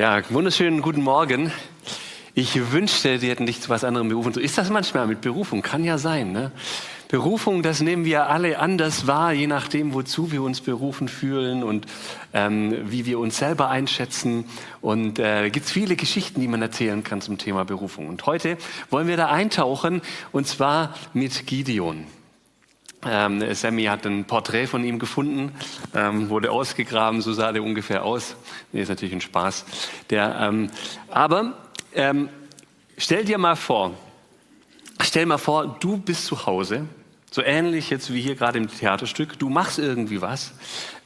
[0.00, 1.52] Ja, wunderschönen guten Morgen.
[2.32, 4.32] Ich wünschte, die hätten dich zu was anderem berufen.
[4.32, 6.32] So ist das manchmal mit Berufung, kann ja sein.
[6.32, 6.52] Ne?
[7.08, 11.84] Berufung, das nehmen wir alle anders wahr, je nachdem, wozu wir uns berufen fühlen und
[12.32, 14.46] ähm, wie wir uns selber einschätzen.
[14.80, 18.08] Und äh, gibt es viele Geschichten, die man erzählen kann zum Thema Berufung.
[18.08, 18.56] Und heute
[18.88, 20.00] wollen wir da eintauchen,
[20.32, 22.06] und zwar mit Gideon.
[23.06, 25.52] Ähm, Sammy hat ein Porträt von ihm gefunden,
[25.94, 28.36] ähm, wurde ausgegraben, so sah der ungefähr aus.
[28.72, 29.64] Nee, ist natürlich ein Spaß.
[30.10, 30.70] Der, ähm,
[31.08, 31.54] aber
[31.94, 32.28] ähm,
[32.98, 33.92] stell dir mal vor,
[35.00, 36.86] stell mal vor, du bist zu Hause,
[37.30, 39.38] so ähnlich jetzt wie hier gerade im Theaterstück.
[39.38, 40.52] Du machst irgendwie was.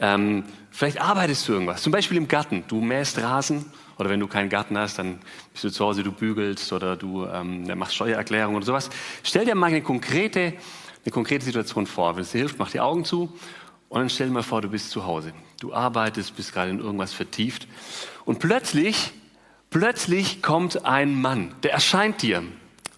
[0.01, 2.65] Ähm, vielleicht arbeitest du irgendwas, zum Beispiel im Garten.
[2.67, 3.67] Du mähst Rasen
[3.99, 5.21] oder wenn du keinen Garten hast, dann
[5.53, 8.91] bist du zu Hause, du bügelst oder du ähm, machst Steuererklärung oder sowas.
[9.23, 10.55] Stell dir mal eine konkrete
[11.05, 12.17] eine konkrete Situation vor.
[12.17, 13.33] Wenn es dir hilft, mach die Augen zu
[13.89, 15.33] und dann stell dir mal vor, du bist zu Hause.
[15.61, 17.69] Du arbeitest, bist gerade in irgendwas vertieft
[18.25, 19.13] und plötzlich,
[19.71, 22.43] plötzlich kommt ein Mann, der erscheint dir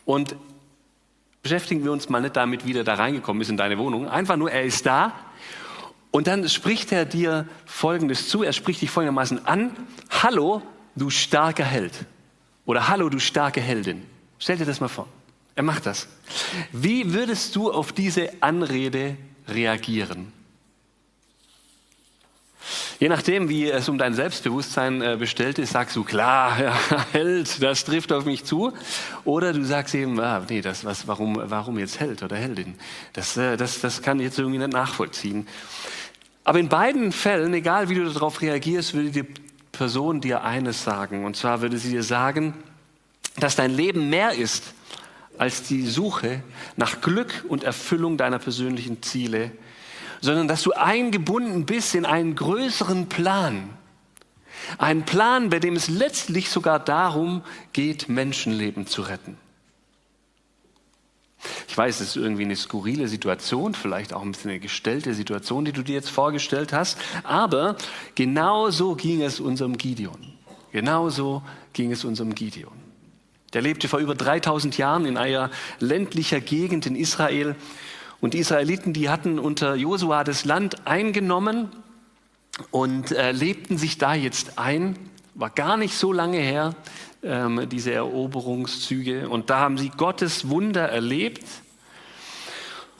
[0.04, 0.36] und
[1.42, 4.08] beschäftigen wir uns mal nicht damit, wie der da reingekommen ist in deine Wohnung.
[4.08, 5.12] Einfach nur, er ist da
[6.10, 8.42] und dann spricht er dir Folgendes zu.
[8.42, 9.76] Er spricht dich folgendermaßen an.
[10.10, 10.62] Hallo,
[10.94, 11.92] du starker Held.
[12.64, 14.02] Oder Hallo, du starke Heldin.
[14.38, 15.06] Stell dir das mal vor.
[15.56, 16.06] Er macht das.
[16.70, 19.16] Wie würdest du auf diese Anrede
[19.48, 20.32] reagieren?
[22.98, 26.76] Je nachdem, wie es um dein Selbstbewusstsein äh, bestellt ist, sagst du, klar, ja,
[27.12, 28.72] Held, das trifft auf mich zu.
[29.24, 32.74] Oder du sagst eben, ah, nee, das, was, warum, warum jetzt Held oder Heldin?
[33.14, 35.46] Das, äh, das, das kann ich jetzt irgendwie nicht nachvollziehen.
[36.44, 39.26] Aber in beiden Fällen, egal wie du darauf reagierst, würde die
[39.72, 41.24] Person dir eines sagen.
[41.24, 42.54] Und zwar würde sie dir sagen,
[43.38, 44.74] dass dein Leben mehr ist
[45.38, 46.42] als die Suche
[46.76, 49.52] nach Glück und Erfüllung deiner persönlichen Ziele,
[50.20, 53.68] sondern dass du eingebunden bist in einen größeren Plan.
[54.78, 57.42] Einen Plan, bei dem es letztlich sogar darum
[57.72, 59.36] geht, Menschenleben zu retten.
[61.68, 65.64] Ich weiß, es ist irgendwie eine skurrile Situation, vielleicht auch ein bisschen eine gestellte Situation,
[65.64, 67.76] die du dir jetzt vorgestellt hast, aber
[68.14, 70.34] genau so ging es unserem Gideon.
[70.72, 71.42] Genau so
[71.72, 72.85] ging es unserem Gideon.
[73.52, 77.54] Der lebte vor über 3000 Jahren in einer ländlicher Gegend in Israel.
[78.20, 81.68] Und die Israeliten, die hatten unter Josua das Land eingenommen
[82.70, 84.98] und äh, lebten sich da jetzt ein.
[85.34, 86.74] War gar nicht so lange her,
[87.22, 89.28] ähm, diese Eroberungszüge.
[89.28, 91.44] Und da haben sie Gottes Wunder erlebt.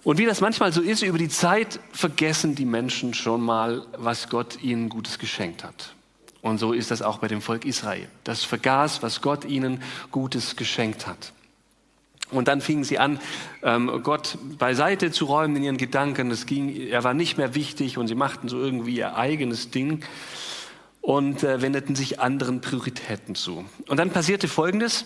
[0.05, 4.29] Und wie das manchmal so ist, über die Zeit vergessen die Menschen schon mal, was
[4.29, 5.96] Gott ihnen Gutes geschenkt hat.
[6.47, 8.07] Und so ist das auch bei dem Volk Israel.
[8.23, 11.33] Das vergaß, was Gott ihnen Gutes geschenkt hat.
[12.31, 13.19] Und dann fingen sie an,
[13.65, 16.31] ähm, Gott beiseite zu räumen in ihren Gedanken.
[16.31, 20.05] Es ging, er war nicht mehr wichtig und sie machten so irgendwie ihr eigenes Ding
[21.01, 23.65] und äh, wendeten sich anderen Prioritäten zu.
[23.89, 25.05] Und dann passierte Folgendes.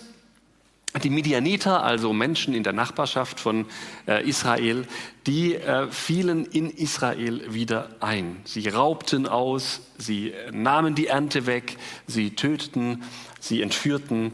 [1.03, 3.65] Die Midianiter, also Menschen in der Nachbarschaft von
[4.07, 4.85] äh, Israel,
[5.25, 8.41] die äh, fielen in Israel wieder ein.
[8.43, 13.03] Sie raubten aus, sie nahmen die Ernte weg, sie töteten,
[13.39, 14.33] sie entführten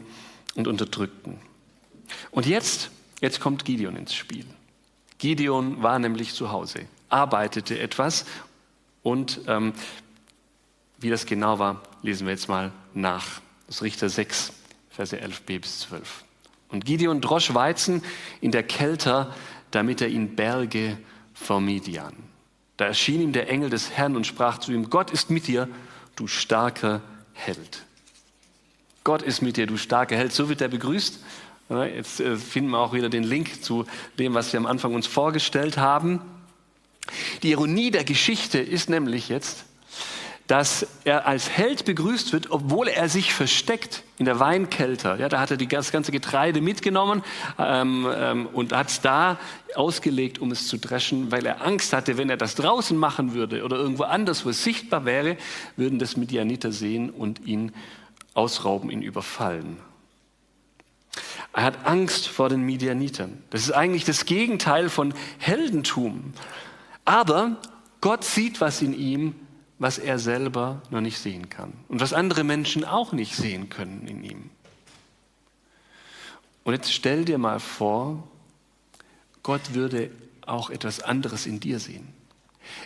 [0.56, 1.38] und unterdrückten.
[2.32, 2.90] Und jetzt,
[3.20, 4.46] jetzt kommt Gideon ins Spiel.
[5.18, 8.24] Gideon war nämlich zu Hause, arbeitete etwas
[9.04, 9.74] und ähm,
[10.98, 13.40] wie das genau war, lesen wir jetzt mal nach.
[13.68, 14.52] Das Richter 6,
[14.90, 16.24] Verse 11b bis 12.
[16.68, 18.02] Und Gideon drosch Weizen
[18.40, 19.34] in der Kelter,
[19.70, 20.98] damit er ihn berge
[21.34, 22.14] vor Midian.
[22.76, 25.68] Da erschien ihm der Engel des Herrn und sprach zu ihm, Gott ist mit dir,
[26.16, 27.00] du starker
[27.32, 27.84] Held.
[29.04, 30.32] Gott ist mit dir, du starker Held.
[30.32, 31.18] So wird er begrüßt.
[31.70, 33.84] Jetzt äh, finden wir auch wieder den Link zu
[34.18, 36.20] dem, was wir am Anfang uns vorgestellt haben.
[37.42, 39.64] Die Ironie der Geschichte ist nämlich jetzt,
[40.48, 45.16] dass er als Held begrüßt wird, obwohl er sich versteckt in der Weinkelter.
[45.20, 47.22] Ja, da hat er das ganze Getreide mitgenommen
[47.58, 49.38] ähm, ähm, und hat es da
[49.74, 53.62] ausgelegt, um es zu dreschen, weil er Angst hatte, wenn er das draußen machen würde
[53.62, 55.36] oder irgendwo anders, wo es sichtbar wäre,
[55.76, 57.72] würden das Midianiter sehen und ihn
[58.32, 59.76] ausrauben, ihn überfallen.
[61.52, 63.42] Er hat Angst vor den Midianitern.
[63.50, 66.32] Das ist eigentlich das Gegenteil von Heldentum.
[67.04, 67.56] Aber
[68.00, 69.34] Gott sieht was in ihm,
[69.78, 74.06] was er selber noch nicht sehen kann und was andere Menschen auch nicht sehen können
[74.06, 74.50] in ihm.
[76.64, 78.28] Und jetzt stell dir mal vor,
[79.42, 80.10] Gott würde
[80.44, 82.08] auch etwas anderes in dir sehen.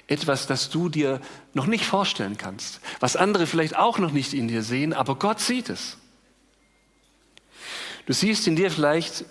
[0.06, 1.20] Etwas, das du dir
[1.54, 5.40] noch nicht vorstellen kannst, was andere vielleicht auch noch nicht in dir sehen, aber Gott
[5.40, 5.96] sieht es.
[8.06, 9.24] Du siehst in dir vielleicht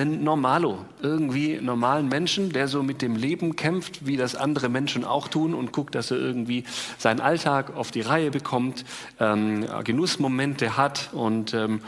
[0.00, 5.04] einen Normalo, irgendwie normalen Menschen, der so mit dem Leben kämpft, wie das andere Menschen
[5.04, 6.64] auch tun und guckt, dass er irgendwie
[6.98, 8.84] seinen Alltag auf die Reihe bekommt,
[9.20, 11.80] ähm, Genussmomente hat und ähm,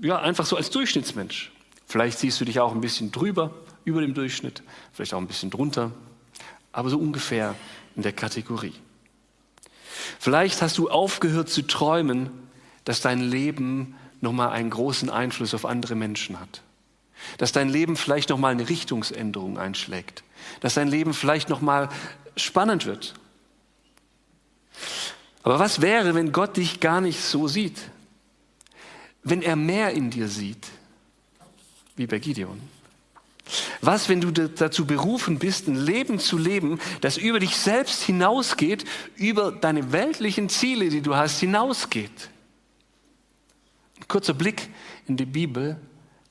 [0.00, 1.52] ja, einfach so als Durchschnittsmensch.
[1.86, 4.62] Vielleicht siehst du dich auch ein bisschen drüber, über dem Durchschnitt,
[4.92, 5.92] vielleicht auch ein bisschen drunter,
[6.72, 7.54] aber so ungefähr
[7.96, 8.74] in der Kategorie.
[10.18, 12.30] Vielleicht hast du aufgehört zu träumen,
[12.84, 16.62] dass dein Leben nochmal einen großen Einfluss auf andere Menschen hat.
[17.38, 20.22] Dass dein Leben vielleicht nochmal eine Richtungsänderung einschlägt.
[20.60, 21.88] Dass dein Leben vielleicht nochmal
[22.36, 23.14] spannend wird.
[25.42, 27.78] Aber was wäre, wenn Gott dich gar nicht so sieht?
[29.22, 30.66] Wenn er mehr in dir sieht,
[31.96, 32.60] wie bei Gideon?
[33.80, 38.84] Was, wenn du dazu berufen bist, ein Leben zu leben, das über dich selbst hinausgeht,
[39.16, 42.30] über deine weltlichen Ziele, die du hast, hinausgeht?
[43.98, 44.68] Ein kurzer Blick
[45.06, 45.80] in die Bibel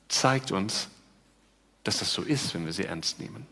[0.08, 0.88] zeigt uns,
[1.84, 3.46] dass das so ist, wenn wir sie ernst nehmen.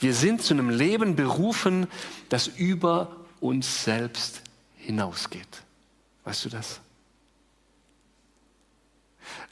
[0.00, 1.86] Wir sind zu einem Leben berufen,
[2.28, 4.42] das über uns selbst
[4.76, 5.62] hinausgeht.
[6.24, 6.80] Weißt du das?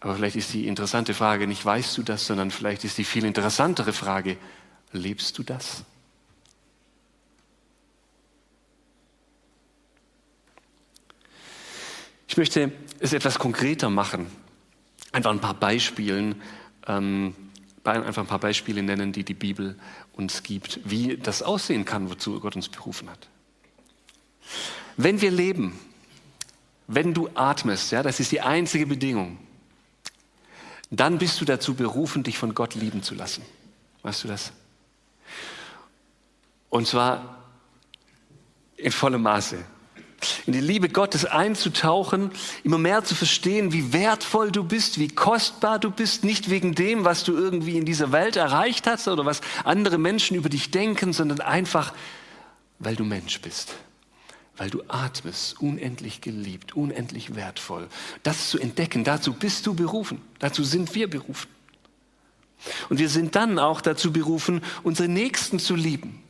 [0.01, 3.25] Aber vielleicht ist die interessante Frage nicht, weißt du das, sondern vielleicht ist die viel
[3.25, 4.37] interessantere Frage,
[4.93, 5.85] lebst du das?
[12.29, 14.27] Ich möchte es etwas konkreter machen.
[15.14, 16.43] Einfach ein paar Beispielen,
[16.88, 17.37] ähm,
[17.84, 19.78] einfach ein paar Beispiele nennen, die die Bibel
[20.12, 23.28] uns gibt, wie das aussehen kann, wozu Gott uns berufen hat.
[24.96, 25.78] Wenn wir leben,
[26.88, 29.38] wenn du atmest, ja, das ist die einzige Bedingung,
[30.90, 33.44] dann bist du dazu berufen, dich von Gott lieben zu lassen.
[34.02, 34.52] Weißt du das?
[36.70, 37.40] Und zwar
[38.76, 39.64] in vollem Maße.
[40.47, 42.31] In die Liebe Gottes einzutauchen,
[42.62, 47.05] immer mehr zu verstehen, wie wertvoll du bist, wie kostbar du bist, nicht wegen dem,
[47.05, 51.12] was du irgendwie in dieser Welt erreicht hast oder was andere Menschen über dich denken,
[51.12, 51.93] sondern einfach,
[52.79, 53.75] weil du Mensch bist
[54.56, 57.88] weil du atmest, unendlich geliebt, unendlich wertvoll.
[58.23, 61.49] Das zu entdecken, dazu bist du berufen, dazu sind wir berufen.
[62.88, 66.23] Und wir sind dann auch dazu berufen, unsere Nächsten zu lieben.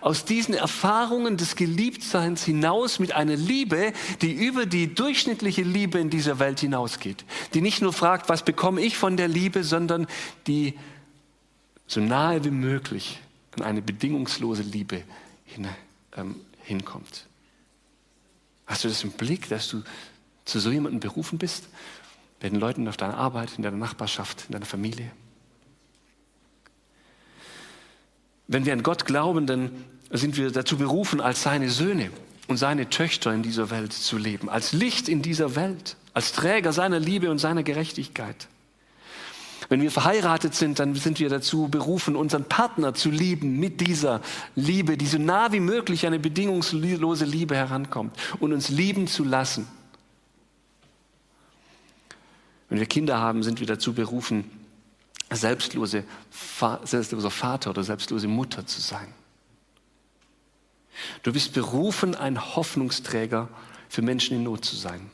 [0.00, 3.92] Aus diesen Erfahrungen des Geliebtseins hinaus mit einer Liebe,
[4.22, 7.24] die über die durchschnittliche Liebe in dieser Welt hinausgeht.
[7.54, 10.06] Die nicht nur fragt, was bekomme ich von der Liebe, sondern
[10.46, 10.78] die
[11.86, 13.20] so nahe wie möglich
[13.56, 15.02] an eine bedingungslose Liebe
[15.44, 15.68] hin,
[16.16, 17.26] ähm, hinkommt.
[18.66, 19.82] Hast du das im Blick, dass du
[20.44, 21.68] zu so jemandem berufen bist?
[22.38, 25.10] Bei den Leuten auf deiner Arbeit, in deiner Nachbarschaft, in deiner Familie?
[28.52, 29.70] Wenn wir an Gott glauben, dann
[30.10, 32.10] sind wir dazu berufen, als seine Söhne
[32.48, 36.72] und seine Töchter in dieser Welt zu leben, als Licht in dieser Welt, als Träger
[36.72, 38.48] seiner Liebe und seiner Gerechtigkeit.
[39.68, 44.20] Wenn wir verheiratet sind, dann sind wir dazu berufen, unseren Partner zu lieben mit dieser
[44.56, 49.68] Liebe, die so nah wie möglich eine bedingungslose Liebe herankommt und uns lieben zu lassen.
[52.68, 54.44] Wenn wir Kinder haben, sind wir dazu berufen,
[55.30, 56.04] selbstlose,
[56.84, 59.14] selbstloser Vater oder selbstlose Mutter zu sein.
[61.22, 63.48] Du bist berufen, ein Hoffnungsträger
[63.88, 65.10] für Menschen in Not zu sein.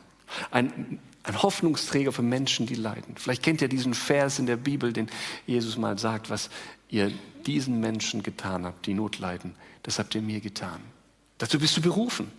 [0.51, 3.17] Ein ein Hoffnungsträger für Menschen, die leiden.
[3.17, 5.09] Vielleicht kennt ihr diesen Vers in der Bibel, den
[5.45, 6.51] Jesus mal sagt, was
[6.89, 7.13] ihr
[7.47, 10.81] diesen Menschen getan habt, die Not leiden, das habt ihr mir getan.
[11.39, 12.31] Dazu bist du berufen.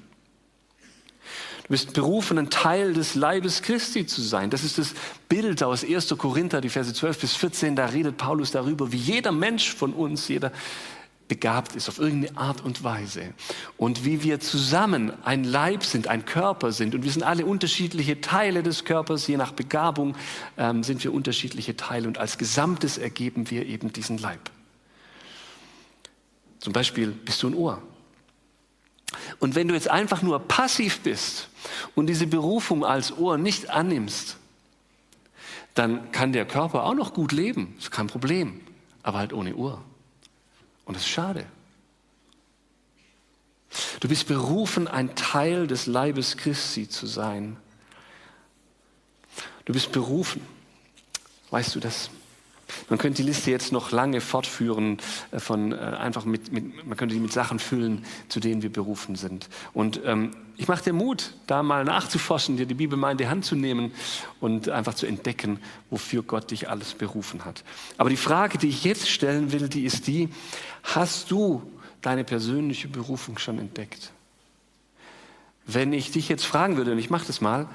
[1.67, 4.49] Du bist berufen, ein Teil des Leibes Christi zu sein.
[4.49, 4.93] Das ist das
[5.27, 6.15] Bild aus 1.
[6.17, 7.75] Korinther, die Verse 12 bis 14.
[7.75, 10.53] Da redet Paulus darüber, wie jeder Mensch von uns, jeder
[11.27, 13.33] begabt ist auf irgendeine Art und Weise.
[13.75, 16.95] Und wie wir zusammen ein Leib sind, ein Körper sind.
[16.95, 19.27] Und wir sind alle unterschiedliche Teile des Körpers.
[19.27, 20.15] Je nach Begabung
[20.57, 22.07] ähm, sind wir unterschiedliche Teile.
[22.07, 24.49] Und als Gesamtes ergeben wir eben diesen Leib.
[26.59, 27.81] Zum Beispiel bist du ein Ohr.
[29.39, 31.49] Und wenn du jetzt einfach nur passiv bist
[31.95, 34.37] und diese Berufung als Ohr nicht annimmst,
[35.75, 37.75] dann kann der Körper auch noch gut leben.
[37.77, 38.61] Ist kein Problem.
[39.03, 39.83] Aber halt ohne Ohr.
[40.85, 41.45] Und das ist schade.
[43.99, 47.57] Du bist berufen, ein Teil des Leibes Christi zu sein.
[49.65, 50.41] Du bist berufen.
[51.51, 52.09] Weißt du das?
[52.89, 54.97] Man könnte die Liste jetzt noch lange fortführen,
[55.31, 58.71] äh, von, äh, einfach mit, mit, man könnte die mit Sachen füllen, zu denen wir
[58.71, 59.49] berufen sind.
[59.73, 63.27] Und ähm, ich mache dir Mut, da mal nachzuforschen, dir die Bibel mal in die
[63.27, 63.91] Hand zu nehmen
[64.39, 65.59] und einfach zu entdecken,
[65.89, 67.63] wofür Gott dich alles berufen hat.
[67.97, 70.29] Aber die Frage, die ich jetzt stellen will, die ist die,
[70.83, 71.61] hast du
[72.01, 74.11] deine persönliche Berufung schon entdeckt?
[75.65, 77.67] Wenn ich dich jetzt fragen würde, und ich mache das mal,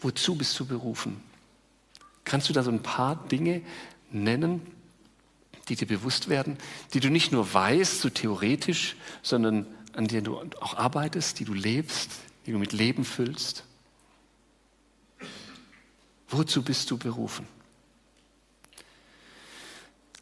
[0.00, 1.20] wozu bist du berufen?
[2.24, 3.62] Kannst du da so ein paar Dinge
[4.10, 4.62] nennen,
[5.68, 6.56] die dir bewusst werden,
[6.94, 11.54] die du nicht nur weißt, so theoretisch, sondern an denen du auch arbeitest, die du
[11.54, 12.10] lebst,
[12.46, 13.64] die du mit Leben füllst?
[16.28, 17.46] Wozu bist du berufen?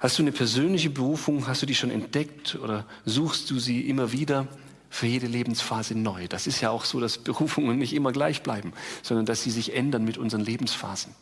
[0.01, 1.47] Hast du eine persönliche Berufung?
[1.47, 4.49] Hast du die schon entdeckt oder suchst du sie immer wieder
[4.89, 6.27] für jede Lebensphase neu?
[6.27, 9.75] Das ist ja auch so, dass Berufungen nicht immer gleich bleiben, sondern dass sie sich
[9.75, 11.15] ändern mit unseren Lebensphasen.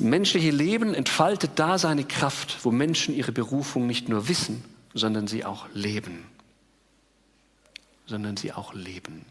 [0.00, 4.64] Menschliche Leben entfaltet da seine Kraft, wo Menschen ihre Berufung nicht nur wissen,
[4.94, 6.24] sondern sie auch leben.
[8.06, 9.24] Sondern sie auch leben.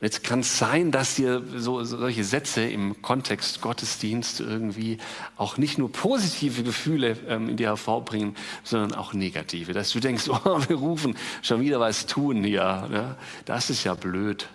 [0.00, 4.98] Und jetzt kann es sein, dass dir so, solche Sätze im Kontext Gottesdienst irgendwie
[5.36, 9.72] auch nicht nur positive Gefühle ähm, in dir hervorbringen, sondern auch negative.
[9.72, 12.86] Dass du denkst, oh, wir rufen schon wieder was tun hier.
[12.90, 13.16] Ne?
[13.44, 14.48] Das ist ja blöd.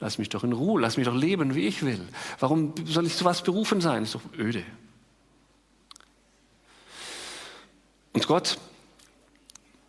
[0.00, 2.00] Lass mich doch in Ruhe, lass mich doch leben, wie ich will.
[2.38, 4.02] Warum soll ich zu was berufen sein?
[4.02, 4.62] Das ist doch öde.
[8.12, 8.58] Und Gott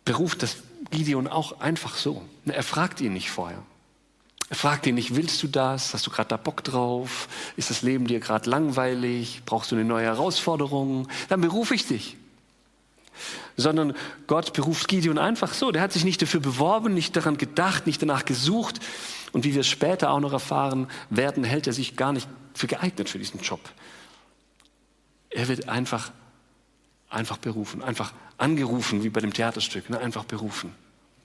[0.04, 0.56] beruft das
[0.90, 2.22] Gideon auch einfach so.
[2.44, 3.62] Er fragt ihn nicht vorher.
[4.48, 5.94] Er fragt ihn nicht, willst du das?
[5.94, 7.28] Hast du gerade da Bock drauf?
[7.56, 9.42] Ist das Leben dir gerade langweilig?
[9.46, 11.08] Brauchst du eine neue Herausforderung?
[11.30, 12.18] Dann berufe ich dich.
[13.56, 13.94] Sondern
[14.26, 15.70] Gott beruft Gideon einfach so.
[15.70, 18.80] Der hat sich nicht dafür beworben, nicht daran gedacht, nicht danach gesucht.
[19.32, 23.08] Und wie wir später auch noch erfahren werden, hält er sich gar nicht für geeignet
[23.08, 23.60] für diesen Job.
[25.30, 26.12] Er wird einfach,
[27.12, 29.98] einfach berufen, einfach angerufen, wie bei dem Theaterstück, ne?
[29.98, 30.74] einfach berufen.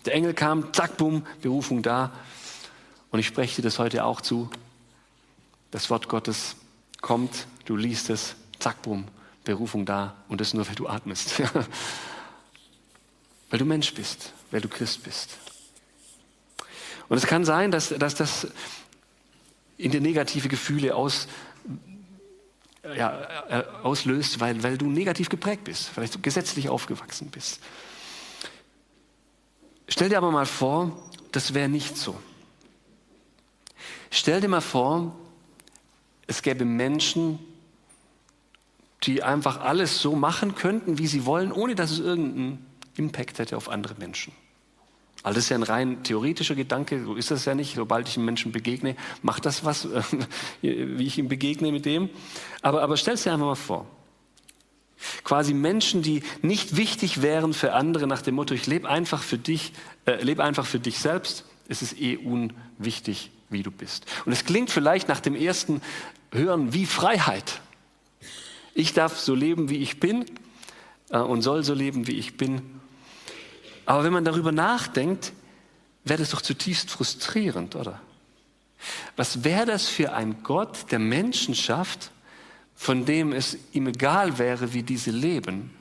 [0.05, 2.11] Der Engel kam, zack, bumm, Berufung da.
[3.09, 4.49] Und ich spreche dir das heute auch zu.
[5.71, 6.55] Das Wort Gottes
[7.01, 9.05] kommt, du liest es, zack, bumm,
[9.43, 10.15] Berufung da.
[10.27, 11.39] Und das nur, weil du atmest.
[13.49, 15.37] weil du Mensch bist, weil du Christ bist.
[17.09, 18.47] Und es kann sein, dass, dass das
[19.77, 21.27] in dir negative Gefühle aus,
[22.95, 27.59] ja, äh, auslöst, weil, weil du negativ geprägt bist, vielleicht du gesetzlich aufgewachsen bist.
[29.87, 32.19] Stell dir aber mal vor, das wäre nicht so.
[34.09, 35.15] Stell dir mal vor,
[36.27, 37.39] es gäbe Menschen,
[39.03, 42.65] die einfach alles so machen könnten, wie sie wollen, ohne dass es irgendeinen
[42.95, 44.33] Impact hätte auf andere Menschen.
[45.27, 47.75] Also das ist ja ein rein theoretischer Gedanke, so ist das ja nicht.
[47.75, 49.85] Sobald ich einem Menschen begegne, macht das was,
[50.61, 52.09] wie ich ihm begegne mit dem.
[52.61, 53.85] Aber, aber stell es dir einfach mal vor.
[55.25, 59.37] Quasi Menschen, die nicht wichtig wären für andere nach dem Motto, ich lebe einfach für
[59.37, 59.73] dich,
[60.05, 64.05] äh, lebe einfach für dich selbst, es ist eh unwichtig, wie du bist.
[64.25, 65.81] Und es klingt vielleicht nach dem ersten
[66.31, 67.59] Hören wie Freiheit.
[68.73, 70.23] Ich darf so leben, wie ich bin
[71.09, 72.61] äh, und soll so leben, wie ich bin.
[73.87, 75.31] Aber wenn man darüber nachdenkt,
[76.03, 77.99] wäre das doch zutiefst frustrierend, oder?
[79.15, 82.11] Was wäre das für ein Gott, der Menschen schafft,
[82.75, 85.71] von dem es ihm egal wäre, wie diese leben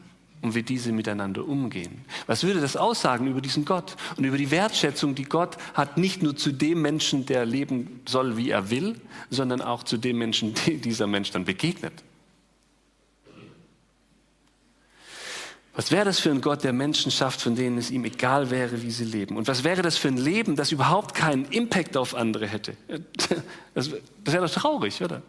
[0.40, 2.04] und wie diese miteinander umgehen.
[2.26, 6.22] Was würde das aussagen über diesen Gott und über die Wertschätzung, die Gott hat, nicht
[6.22, 10.54] nur zu dem Menschen, der leben soll, wie er will, sondern auch zu dem Menschen,
[10.66, 12.04] dem dieser Mensch dann begegnet?
[15.76, 18.80] Was wäre das für ein Gott, der Menschen schafft, von denen es ihm egal wäre,
[18.80, 19.36] wie sie leben?
[19.36, 22.76] Und was wäre das für ein Leben, das überhaupt keinen Impact auf andere hätte?
[23.74, 23.90] Das,
[24.24, 25.20] wäre doch traurig, oder?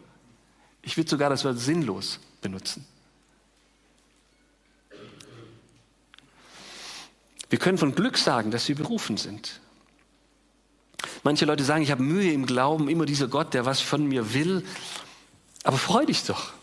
[0.82, 2.86] Ich würde sogar das Wort sinnlos benutzen.
[7.50, 9.60] Wir können von Glück sagen, dass wir berufen sind.
[11.24, 14.34] Manche Leute sagen, ich habe Mühe im Glauben, immer dieser Gott, der was von mir
[14.34, 14.64] will.
[15.64, 16.54] Aber freu dich doch.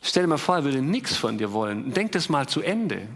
[0.00, 1.92] Stell dir mal vor, er würde nichts von dir wollen.
[1.92, 3.08] Denk das mal zu Ende.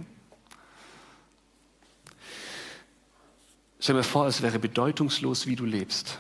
[3.80, 6.18] Stell dir mal vor, es wäre bedeutungslos, wie du lebst.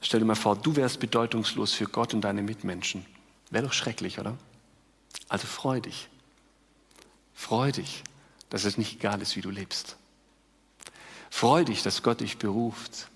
[0.00, 3.06] Stell dir mal vor, du wärst bedeutungslos für Gott und deine Mitmenschen.
[3.50, 4.36] Wäre doch schrecklich, oder?
[5.28, 6.08] Also freu dich.
[7.34, 8.02] Freu dich
[8.52, 9.96] dass es nicht egal ist, wie du lebst.
[11.30, 13.08] Freu dich, dass Gott dich beruft.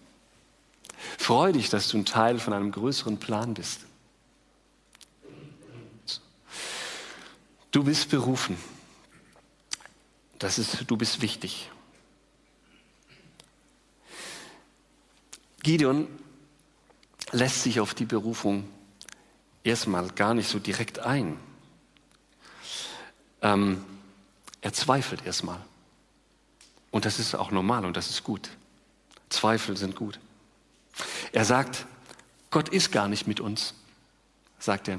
[1.18, 3.80] Freu dich, dass du ein Teil von einem größeren Plan bist.
[7.76, 8.56] Du bist berufen.
[10.38, 11.70] Das ist, du bist wichtig.
[15.62, 16.08] Gideon
[17.32, 18.66] lässt sich auf die Berufung
[19.62, 21.38] erstmal gar nicht so direkt ein.
[23.42, 23.84] Ähm,
[24.62, 25.60] er zweifelt erstmal.
[26.90, 28.48] Und das ist auch normal und das ist gut.
[29.28, 30.18] Zweifel sind gut.
[31.30, 31.84] Er sagt,
[32.48, 33.74] Gott ist gar nicht mit uns,
[34.58, 34.98] sagt er.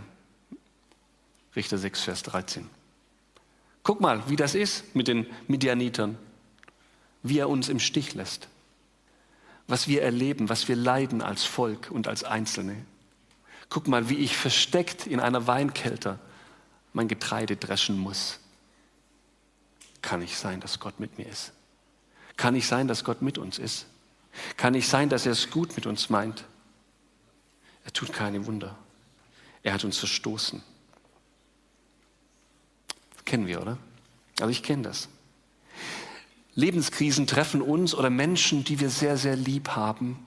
[1.58, 2.70] Richter 6, Vers 13.
[3.82, 6.18] Guck mal, wie das ist mit den Midianitern,
[7.24, 8.48] wie er uns im Stich lässt,
[9.66, 12.76] was wir erleben, was wir leiden als Volk und als Einzelne.
[13.70, 16.20] Guck mal, wie ich versteckt in einer Weinkelter
[16.94, 18.40] mein Getreide dreschen muss.
[20.04, 21.54] Kann ich sein, dass Gott mit mir ist?
[22.38, 23.88] Kann ich sein, dass Gott mit uns ist?
[24.58, 26.46] Kann ich sein, dass er es gut mit uns meint?
[27.84, 28.78] Er tut keine Wunder.
[29.64, 30.62] Er hat uns verstoßen.
[33.28, 33.78] Kennen wir, oder?
[34.40, 35.10] Also ich kenne das.
[36.56, 40.26] Lebenskrisen treffen uns oder Menschen, die wir sehr, sehr lieb haben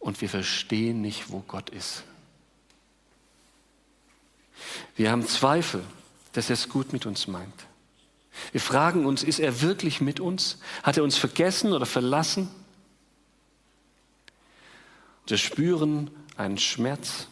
[0.00, 2.04] und wir verstehen nicht, wo Gott ist.
[4.96, 5.84] Wir haben Zweifel,
[6.32, 7.66] dass er es gut mit uns meint.
[8.52, 10.58] Wir fragen uns, ist er wirklich mit uns?
[10.82, 12.48] Hat er uns vergessen oder verlassen?
[15.26, 17.28] Wir spüren einen Schmerz.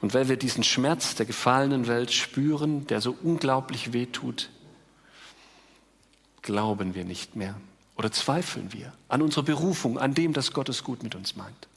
[0.00, 4.50] Und weil wir diesen Schmerz der gefallenen Welt spüren, der so unglaublich weh tut,
[6.42, 7.56] glauben wir nicht mehr
[7.96, 11.68] oder zweifeln wir an unserer Berufung, an dem, dass Gott es gut mit uns meint.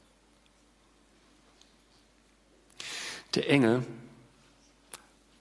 [3.34, 3.86] Der Engel,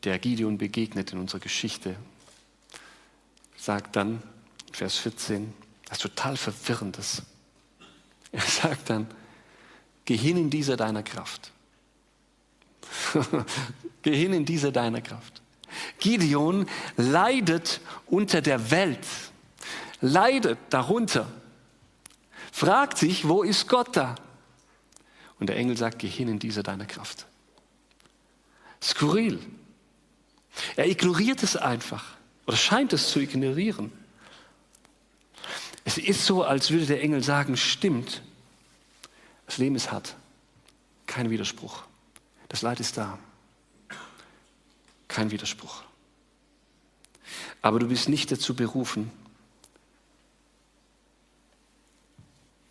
[0.03, 1.95] der Gideon begegnet in unserer Geschichte,
[3.57, 4.21] sagt dann,
[4.71, 5.53] Vers 14,
[5.85, 7.23] das total Verwirrendes.
[8.31, 9.07] Er sagt dann,
[10.05, 11.51] geh hin in diese deiner Kraft.
[14.01, 15.41] geh hin in diese deiner Kraft.
[15.99, 19.05] Gideon leidet unter der Welt,
[20.01, 21.31] leidet darunter,
[22.51, 24.15] fragt sich, wo ist Gott da?
[25.39, 27.27] Und der Engel sagt, geh hin in diese deiner Kraft.
[28.81, 29.39] Skurril.
[30.75, 32.03] Er ignoriert es einfach
[32.47, 33.91] oder scheint es zu ignorieren.
[35.83, 38.21] Es ist so, als würde der Engel sagen, stimmt,
[39.45, 40.15] das Leben ist hart,
[41.05, 41.83] kein Widerspruch.
[42.49, 43.19] Das Leid ist da.
[45.07, 45.83] Kein Widerspruch.
[47.61, 49.11] Aber du bist nicht dazu berufen,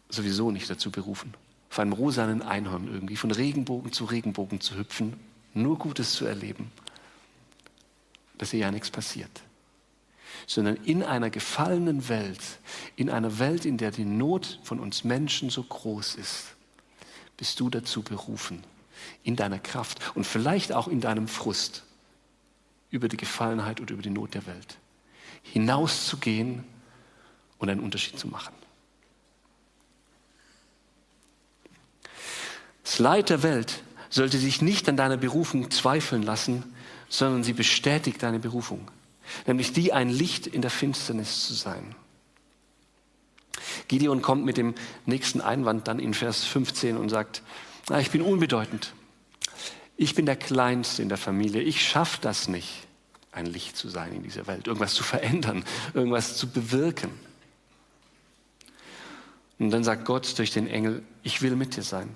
[0.09, 1.35] sowieso nicht dazu berufen,
[1.71, 5.19] auf einem rosanen Einhorn irgendwie von Regenbogen zu Regenbogen zu hüpfen,
[5.53, 6.71] nur Gutes zu erleben,
[8.39, 9.43] dass hier ja nichts passiert.
[10.47, 12.41] Sondern in einer gefallenen Welt,
[12.95, 16.55] in einer Welt, in der die Not von uns Menschen so groß ist,
[17.37, 18.63] bist du dazu berufen,
[19.23, 21.85] in deiner Kraft und vielleicht auch in deinem Frust
[22.91, 24.79] über die Gefallenheit oder über die Not der Welt,
[25.43, 26.65] hinauszugehen
[27.59, 28.55] und einen Unterschied zu machen.
[32.85, 36.63] Das Leid der Welt sollte sich nicht an deiner Berufung zweifeln lassen,
[37.09, 38.91] sondern sie bestätigt deine Berufung,
[39.47, 41.95] nämlich die, ein Licht in der Finsternis zu sein.
[43.89, 47.43] Gideon kommt mit dem nächsten Einwand dann in Vers 15 und sagt,
[47.95, 48.93] ich bin unbedeutend.
[49.97, 51.63] Ich bin der Kleinste in der Familie.
[51.63, 52.87] Ich schaffe das nicht,
[53.33, 57.11] ein Licht zu sein in dieser Welt, irgendwas zu verändern, irgendwas zu bewirken.
[59.59, 62.15] Und dann sagt Gott durch den Engel, ich will mit dir sein.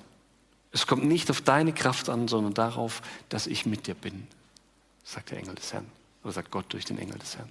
[0.72, 4.26] Es kommt nicht auf deine Kraft an, sondern darauf, dass ich mit dir bin,
[5.04, 5.86] sagt der Engel des Herrn.
[6.22, 7.50] Oder sagt Gott durch den Engel des Herrn.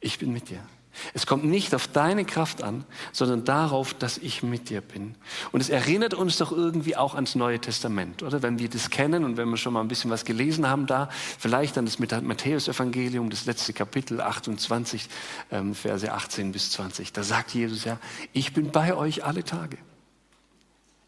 [0.00, 0.66] Ich bin mit dir.
[1.14, 5.14] Es kommt nicht auf deine Kraft an, sondern darauf, dass ich mit dir bin.
[5.52, 8.42] Und es erinnert uns doch irgendwie auch ans Neue Testament, oder?
[8.42, 11.08] Wenn wir das kennen und wenn wir schon mal ein bisschen was gelesen haben da,
[11.38, 15.08] vielleicht dann das Matthäus-Evangelium, das letzte Kapitel 28,
[15.50, 17.12] ähm, Verse 18 bis 20.
[17.12, 17.98] Da sagt Jesus ja,
[18.32, 19.78] ich bin bei euch alle Tage.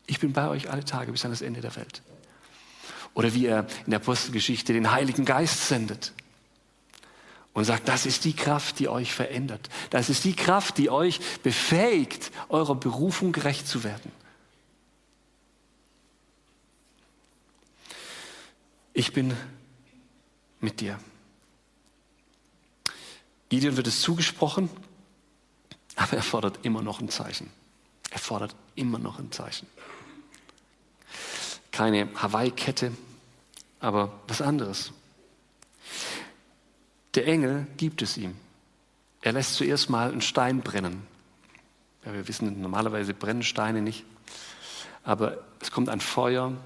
[0.07, 2.03] Ich bin bei euch alle Tage bis an das Ende der Welt.
[3.15, 6.13] Oder wie er in der Apostelgeschichte den Heiligen Geist sendet
[7.59, 9.69] und sagt, das ist die Kraft, die euch verändert.
[9.91, 14.13] Das ist die Kraft, die euch befähigt, eurer Berufung gerecht zu werden.
[18.93, 19.35] Ich bin
[20.61, 21.01] mit dir.
[23.49, 24.71] Gideon wird es zugesprochen,
[25.97, 27.51] aber er fordert immer noch ein Zeichen.
[28.11, 29.67] Er fordert immer noch ein Zeichen.
[31.73, 32.93] Keine Hawaii-Kette,
[33.81, 34.93] aber was anderes.
[37.19, 38.37] Der Engel gibt es ihm.
[39.23, 41.05] Er lässt zuerst mal einen Stein brennen.
[42.05, 44.05] Ja, wir wissen, normalerweise brennen Steine nicht.
[45.03, 46.57] Aber es kommt ein Feuer,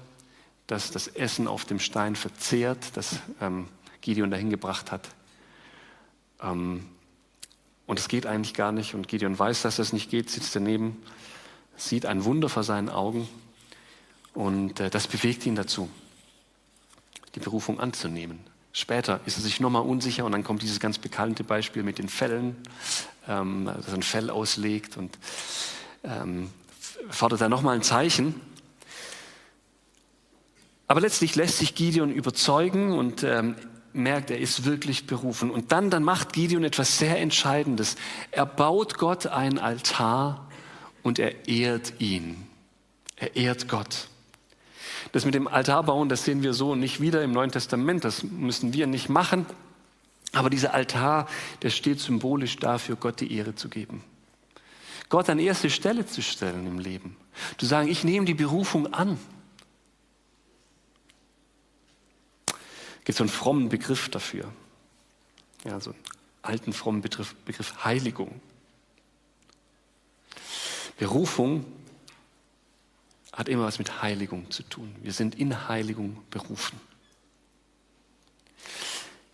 [0.67, 3.67] das das Essen auf dem Stein verzehrt, das ähm,
[4.01, 5.09] Gideon dahin gebracht hat.
[6.39, 6.85] Ähm,
[7.87, 8.93] und es geht eigentlich gar nicht.
[8.93, 11.01] Und Gideon weiß, dass das nicht geht, sitzt daneben,
[11.77, 13.27] sieht ein Wunder vor seinen Augen.
[14.35, 15.89] Und äh, das bewegt ihn dazu,
[17.33, 18.52] die Berufung anzunehmen.
[18.75, 22.09] Später ist er sich nochmal unsicher und dann kommt dieses ganz bekannte Beispiel mit den
[22.09, 22.55] Fällen,
[23.27, 25.17] ähm, dass er ein Fell auslegt und
[26.03, 26.49] ähm,
[27.09, 28.41] fordert er nochmal ein Zeichen.
[30.87, 33.55] Aber letztlich lässt sich Gideon überzeugen und ähm,
[33.93, 35.51] merkt, er ist wirklich berufen.
[35.51, 37.95] Und dann, dann macht Gideon etwas sehr Entscheidendes.
[38.31, 40.49] Er baut Gott einen Altar
[41.03, 42.47] und er ehrt ihn.
[43.17, 44.07] Er ehrt Gott.
[45.13, 48.03] Das mit dem Altar bauen, das sehen wir so nicht wieder im Neuen Testament.
[48.03, 49.45] Das müssen wir nicht machen.
[50.31, 51.27] Aber dieser Altar,
[51.61, 54.03] der steht symbolisch dafür, Gott die Ehre zu geben.
[55.09, 57.15] Gott an erste Stelle zu stellen im Leben.
[57.59, 59.19] Zu sagen, ich nehme die Berufung an.
[62.47, 64.51] Es gibt so einen frommen Begriff dafür.
[65.63, 65.99] Ja, so einen
[66.41, 68.41] alten frommen Begriff, Begriff Heiligung.
[70.97, 71.65] Berufung
[73.33, 74.95] hat immer was mit Heiligung zu tun.
[75.01, 76.79] Wir sind in Heiligung berufen.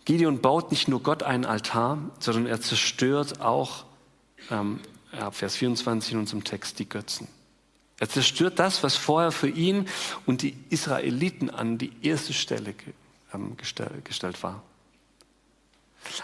[0.06, 3.84] Gideon baut nicht nur Gott einen Altar, sondern er zerstört auch,
[4.50, 4.80] ähm,
[5.12, 7.28] ab Vers 24 in unserem Text, die Götzen.
[7.98, 9.86] Er zerstört das, was vorher für ihn
[10.24, 12.74] und die Israeliten an die erste Stelle
[13.34, 14.62] ähm, gestell, gestellt war.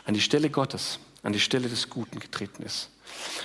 [0.07, 2.89] An die Stelle Gottes, an die Stelle des Guten getreten ist.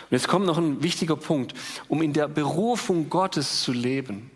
[0.10, 1.54] Und jetzt kommt noch ein wichtiger Punkt.
[1.88, 4.32] Um in der Berufung Gottes zu leben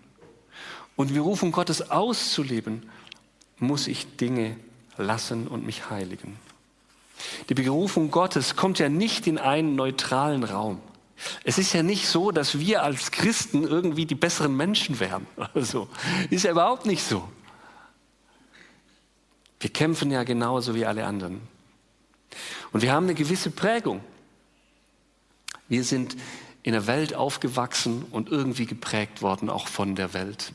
[0.96, 2.90] und die Berufung Gottes auszuleben,
[3.60, 4.58] muss ich Dinge
[4.98, 6.38] lassen und mich heiligen.
[7.50, 10.82] Die Berufung Gottes kommt ja nicht in einen neutralen Raum.
[11.44, 15.26] Es ist ja nicht so, dass wir als Christen irgendwie die besseren Menschen wären.
[15.54, 15.88] Also,
[16.30, 17.28] ist ja überhaupt nicht so.
[19.60, 21.42] Wir kämpfen ja genauso wie alle anderen.
[22.74, 24.02] Und wir haben eine gewisse Prägung.
[25.68, 26.16] Wir sind
[26.64, 30.54] in der Welt aufgewachsen und irgendwie geprägt worden, auch von der Welt.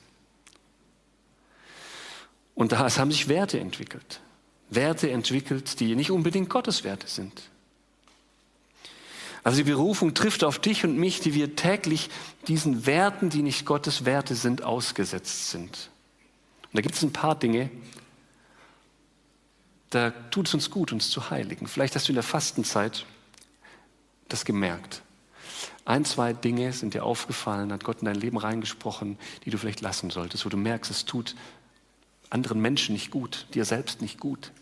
[2.55, 4.21] Und da haben sich Werte entwickelt.
[4.71, 7.43] Werte entwickelt, die nicht unbedingt Gottes Werte sind.
[9.43, 12.11] Also die Berufung trifft auf dich und mich, die wir täglich
[12.47, 15.91] diesen Werten, die nicht Gottes Werte sind, ausgesetzt sind.
[16.65, 17.71] Und da gibt es ein paar Dinge,
[19.89, 21.67] da tut es uns gut, uns zu heiligen.
[21.67, 23.07] Vielleicht hast du in der Fastenzeit
[24.33, 25.03] das gemerkt.
[25.85, 29.81] Ein, zwei Dinge sind dir aufgefallen, hat Gott in dein Leben reingesprochen, die du vielleicht
[29.81, 31.35] lassen solltest, wo du merkst, es tut
[32.29, 34.53] anderen Menschen nicht gut, dir selbst nicht gut.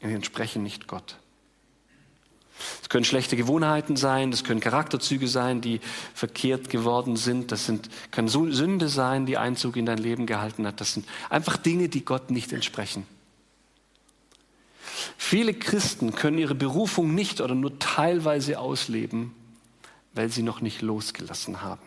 [0.00, 1.16] Sie entsprechen nicht Gott.
[2.82, 5.80] Es können schlechte Gewohnheiten sein, das können Charakterzüge sein, die
[6.14, 10.80] verkehrt geworden sind, das sind, können Sünde sein, die Einzug in dein Leben gehalten hat.
[10.80, 13.06] Das sind einfach Dinge, die Gott nicht entsprechen.
[15.16, 19.34] Viele Christen können ihre Berufung nicht oder nur teilweise ausleben,
[20.12, 21.82] weil sie noch nicht losgelassen haben.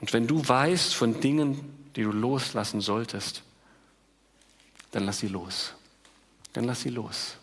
[0.00, 3.42] Und wenn du weißt von Dingen, die du loslassen solltest,
[4.92, 5.74] dann lass sie los.
[6.52, 7.36] Dann lass sie los.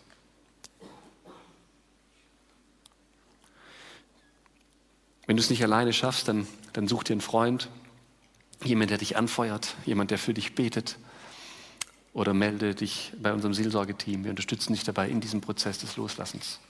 [5.26, 7.68] Wenn du es nicht alleine schaffst, dann, dann such dir einen Freund,
[8.62, 10.98] jemand, der dich anfeuert, jemand, der für dich betet,
[12.16, 14.24] oder melde dich bei unserem Seelsorgeteam.
[14.24, 16.60] Wir unterstützen dich dabei in diesem Prozess des Loslassens.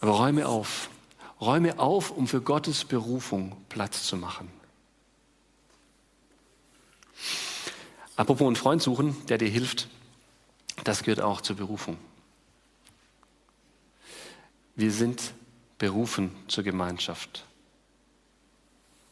[0.00, 0.90] Aber räume auf.
[1.40, 4.50] Räume auf, um für Gottes Berufung Platz zu machen.
[8.14, 9.88] Apropos einen Freund suchen, der dir hilft,
[10.84, 11.96] das gehört auch zur Berufung.
[14.76, 15.32] Wir sind
[15.78, 17.46] berufen zur Gemeinschaft.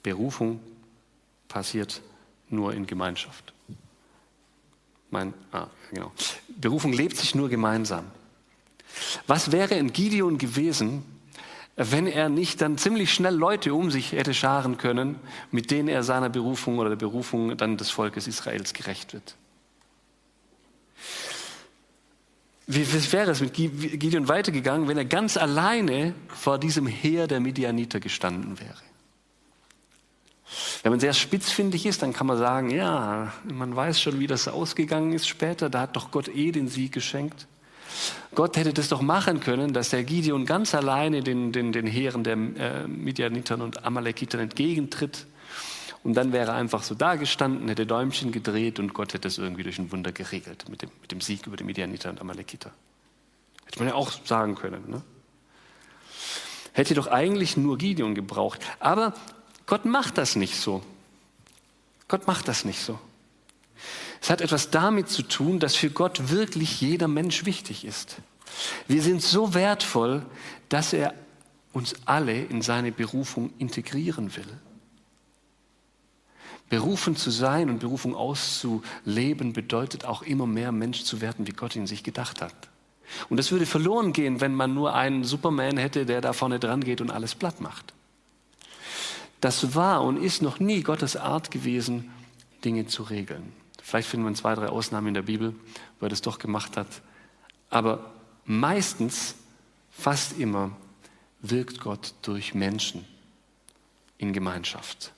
[0.02, 0.60] Berufung
[1.48, 2.02] passiert
[2.50, 3.54] nur in Gemeinschaft.
[5.12, 6.10] Mein, ah, genau.
[6.48, 8.06] Berufung lebt sich nur gemeinsam.
[9.26, 11.04] Was wäre in Gideon gewesen,
[11.76, 15.16] wenn er nicht dann ziemlich schnell Leute um sich hätte scharen können,
[15.50, 19.36] mit denen er seiner Berufung oder der Berufung dann des Volkes Israels gerecht wird?
[22.66, 27.40] Wie, wie wäre es mit Gideon weitergegangen, wenn er ganz alleine vor diesem Heer der
[27.40, 28.80] Midianiter gestanden wäre?
[30.82, 34.48] Wenn man sehr spitzfindig ist, dann kann man sagen, ja, man weiß schon, wie das
[34.48, 37.46] ausgegangen ist später, da hat doch Gott eh den Sieg geschenkt.
[38.34, 42.24] Gott hätte das doch machen können, dass der Gideon ganz alleine den, den, den Heeren
[42.24, 45.26] der äh, Midianitern und Amalekitern entgegentritt.
[46.02, 49.62] Und dann wäre er einfach so dagestanden, hätte Däumchen gedreht und Gott hätte es irgendwie
[49.62, 52.72] durch ein Wunder geregelt mit dem, mit dem Sieg über die Midianiter und Amalekiter.
[53.66, 54.82] Hätte man ja auch sagen können.
[54.90, 55.02] Ne?
[56.72, 58.60] Hätte doch eigentlich nur Gideon gebraucht.
[58.80, 59.14] Aber
[59.72, 60.82] Gott macht das nicht so.
[62.06, 62.98] Gott macht das nicht so.
[64.20, 68.16] Es hat etwas damit zu tun, dass für Gott wirklich jeder Mensch wichtig ist.
[68.86, 70.26] Wir sind so wertvoll,
[70.68, 71.14] dass er
[71.72, 74.44] uns alle in seine Berufung integrieren will.
[76.68, 81.76] Berufen zu sein und Berufung auszuleben bedeutet auch immer mehr Mensch zu werden, wie Gott
[81.76, 82.68] ihn sich gedacht hat.
[83.30, 86.84] Und das würde verloren gehen, wenn man nur einen Superman hätte, der da vorne dran
[86.84, 87.94] geht und alles platt macht.
[89.42, 92.12] Das war und ist noch nie Gottes Art gewesen,
[92.64, 93.52] Dinge zu regeln.
[93.82, 95.52] Vielleicht finden wir zwei, drei Ausnahmen in der Bibel,
[95.98, 96.86] wo er das doch gemacht hat.
[97.68, 98.12] Aber
[98.44, 99.34] meistens,
[99.90, 100.70] fast immer,
[101.40, 103.04] wirkt Gott durch Menschen
[104.16, 105.12] in Gemeinschaft.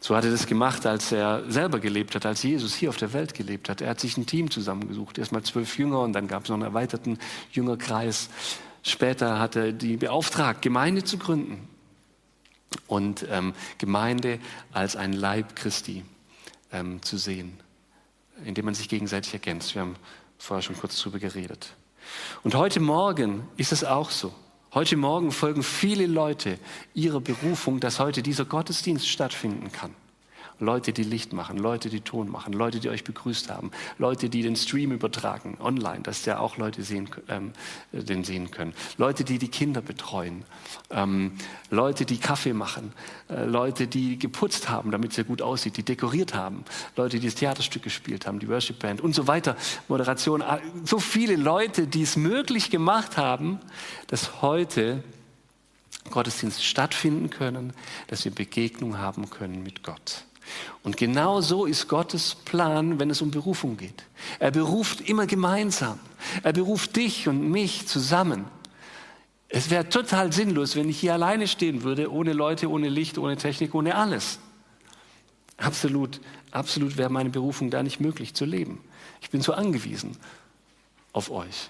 [0.00, 3.14] So hat er das gemacht, als er selber gelebt hat, als Jesus hier auf der
[3.14, 3.80] Welt gelebt hat.
[3.80, 5.16] Er hat sich ein Team zusammengesucht.
[5.16, 7.18] Erstmal zwölf Jünger und dann gab es noch einen erweiterten
[7.50, 8.28] Jüngerkreis.
[8.82, 11.71] Später hat er die beauftragt, Gemeinde zu gründen.
[12.86, 14.38] Und ähm, Gemeinde
[14.72, 16.04] als ein Leib Christi
[16.72, 17.58] ähm, zu sehen,
[18.44, 19.74] indem man sich gegenseitig ergänzt.
[19.74, 19.96] Wir haben
[20.38, 21.74] vorher schon kurz darüber geredet.
[22.42, 24.34] Und heute Morgen ist es auch so.
[24.74, 26.58] Heute Morgen folgen viele Leute
[26.94, 29.94] ihrer Berufung, dass heute dieser Gottesdienst stattfinden kann.
[30.58, 34.42] Leute, die Licht machen, Leute, die Ton machen, Leute, die euch begrüßt haben, Leute, die
[34.42, 37.52] den Stream übertragen, online, dass ja auch Leute sehen, ähm,
[37.92, 40.44] den sehen können, Leute, die die Kinder betreuen,
[40.90, 41.32] ähm,
[41.70, 42.92] Leute, die Kaffee machen,
[43.28, 46.64] äh, Leute, die geputzt haben, damit es ja gut aussieht, die dekoriert haben,
[46.96, 49.56] Leute, die das Theaterstück gespielt haben, die Worship Band und so weiter,
[49.88, 53.58] Moderation, äh, so viele Leute, die es möglich gemacht haben,
[54.06, 55.02] dass heute
[56.10, 57.72] Gottesdienste stattfinden können,
[58.08, 60.24] dass wir Begegnung haben können mit Gott.
[60.82, 64.04] Und genau so ist Gottes Plan, wenn es um Berufung geht.
[64.38, 65.98] Er beruft immer gemeinsam.
[66.42, 68.44] Er beruft dich und mich zusammen.
[69.48, 73.36] Es wäre total sinnlos, wenn ich hier alleine stehen würde, ohne Leute, ohne Licht, ohne
[73.36, 74.38] Technik, ohne alles.
[75.58, 78.82] Absolut, absolut wäre meine Berufung da nicht möglich zu leben.
[79.20, 80.16] Ich bin so angewiesen
[81.12, 81.68] auf euch.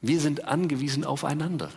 [0.00, 1.70] Wir sind angewiesen aufeinander.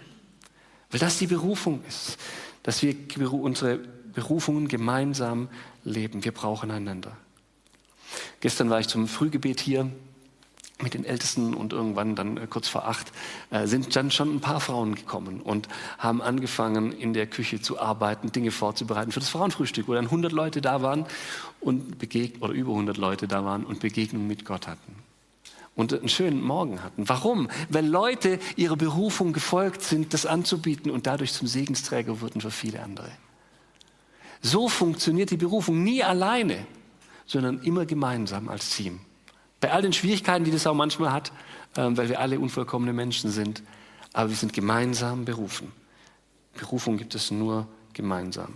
[0.92, 2.18] Weil das die Berufung ist,
[2.64, 2.96] dass wir
[3.34, 3.80] unsere
[4.18, 5.48] Berufungen gemeinsam
[5.84, 6.26] leben.
[6.26, 7.16] Wir brauchen einander.
[8.40, 9.92] Gestern war ich zum Frühgebet hier
[10.82, 13.12] mit den Ältesten und irgendwann dann äh, kurz vor acht
[13.52, 15.68] äh, sind dann schon ein paar Frauen gekommen und
[16.00, 20.32] haben angefangen in der Küche zu arbeiten, Dinge vorzubereiten für das Frauenfrühstück, wo dann 100
[20.32, 21.06] Leute da waren
[21.60, 24.96] und begegn oder über 100 Leute da waren und Begegnungen mit Gott hatten
[25.76, 27.08] und einen schönen Morgen hatten.
[27.08, 27.50] Warum?
[27.70, 32.82] Weil Leute ihrer Berufung gefolgt sind, das anzubieten und dadurch zum Segensträger wurden für viele
[32.82, 33.12] andere.
[34.42, 36.66] So funktioniert die Berufung nie alleine,
[37.26, 39.00] sondern immer gemeinsam als Team.
[39.60, 41.32] Bei all den Schwierigkeiten, die das auch manchmal hat,
[41.76, 43.64] ähm, weil wir alle unvollkommene Menschen sind,
[44.14, 45.72] aber wir sind gemeinsam berufen.
[46.56, 48.54] Berufung gibt es nur gemeinsam.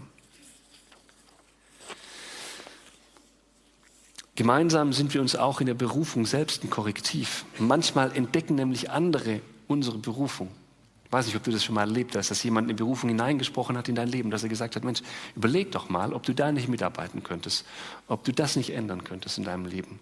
[4.36, 7.46] Gemeinsam sind wir uns auch in der Berufung selbst ein Korrektiv.
[7.60, 10.50] Manchmal entdecken nämlich andere unsere Berufung.
[11.12, 13.78] Ich weiß nicht, ob du das schon mal erlebt hast, dass jemand eine Berufung hineingesprochen
[13.78, 15.02] hat in dein Leben, dass er gesagt hat, Mensch,
[15.36, 17.66] überleg doch mal, ob du da nicht mitarbeiten könntest,
[18.08, 20.00] ob du das nicht ändern könntest in deinem Leben.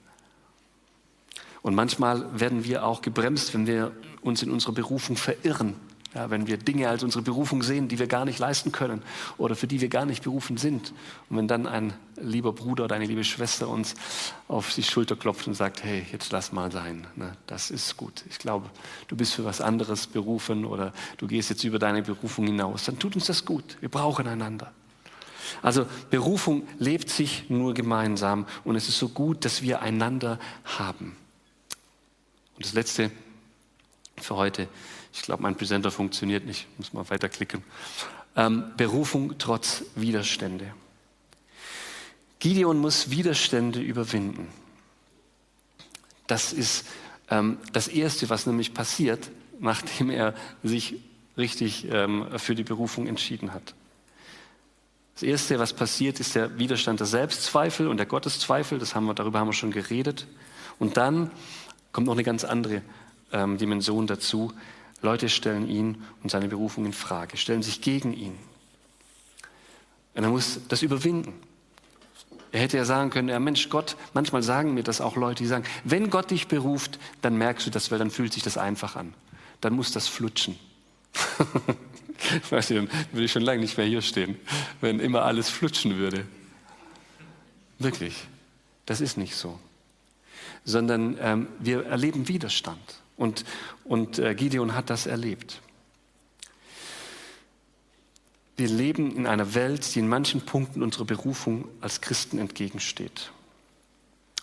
[1.63, 3.91] Und manchmal werden wir auch gebremst, wenn wir
[4.21, 5.73] uns in unserer Berufung verirren
[6.15, 9.03] ja, wenn wir Dinge als unsere Berufung sehen, die wir gar nicht leisten können
[9.37, 10.91] oder für die wir gar nicht berufen sind.
[11.29, 13.93] Und wenn dann ein lieber Bruder oder eine liebe Schwester uns
[14.47, 18.23] auf die Schulter klopft und sagt, hey, jetzt lass mal sein, ne, das ist gut.
[18.29, 18.69] Ich glaube,
[19.07, 22.97] du bist für was anderes berufen oder du gehst jetzt über deine Berufung hinaus, dann
[22.97, 23.77] tut uns das gut.
[23.79, 24.71] Wir brauchen einander.
[25.61, 31.15] Also Berufung lebt sich nur gemeinsam und es ist so gut, dass wir einander haben.
[32.55, 33.11] Und das Letzte
[34.17, 34.67] für heute
[35.13, 36.67] ich glaube, mein Presenter funktioniert nicht.
[36.77, 37.63] Muss mal weiterklicken.
[38.35, 40.73] Ähm, Berufung trotz Widerstände.
[42.39, 44.47] Gideon muss Widerstände überwinden.
[46.27, 46.85] Das ist
[47.29, 50.95] ähm, das Erste, was nämlich passiert, nachdem er sich
[51.37, 53.73] richtig ähm, für die Berufung entschieden hat.
[55.15, 58.79] Das Erste, was passiert, ist der Widerstand der Selbstzweifel und der Gotteszweifel.
[58.79, 60.27] Das haben wir, darüber haben wir schon geredet.
[60.79, 61.31] Und dann
[61.91, 62.81] kommt noch eine ganz andere
[63.33, 64.53] ähm, Dimension dazu.
[65.01, 68.37] Leute stellen ihn und seine Berufung in Frage, stellen sich gegen ihn.
[70.15, 71.33] Und er muss das überwinden.
[72.51, 75.47] Er hätte ja sagen können, ja Mensch, Gott, manchmal sagen mir das auch Leute, die
[75.47, 78.95] sagen, wenn Gott dich beruft, dann merkst du das, weil dann fühlt sich das einfach
[78.95, 79.13] an.
[79.61, 80.57] Dann muss das flutschen.
[82.49, 84.37] weißt du, dann würde ich schon lange nicht mehr hier stehen,
[84.81, 86.25] wenn immer alles flutschen würde.
[87.77, 88.27] Wirklich,
[88.85, 89.59] das ist nicht so.
[90.65, 92.95] Sondern ähm, wir erleben Widerstand.
[93.19, 93.43] Und,
[93.83, 95.61] und äh, Gideon hat das erlebt.
[98.55, 103.31] Wir leben in einer Welt, die in manchen Punkten unserer Berufung als Christen entgegensteht.